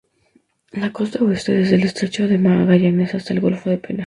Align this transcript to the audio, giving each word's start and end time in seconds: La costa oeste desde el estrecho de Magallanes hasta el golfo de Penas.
La 0.71 0.91
costa 0.91 1.23
oeste 1.23 1.53
desde 1.53 1.75
el 1.75 1.83
estrecho 1.83 2.27
de 2.27 2.39
Magallanes 2.39 3.13
hasta 3.13 3.33
el 3.33 3.39
golfo 3.39 3.69
de 3.69 3.77
Penas. 3.77 3.99